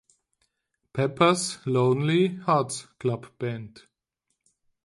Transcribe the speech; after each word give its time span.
Pepper’s 0.93 1.59
Lonely 1.67 2.37
Hearts 2.47 2.87
Club 2.99 3.27
Band". 3.37 3.83